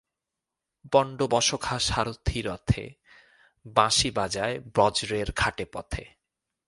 [0.91, 2.93] পাণ্ডবসখা সারথি রথে,
[3.65, 6.05] বাঁশী বাজায় ব্রজের ঘাটে পথে।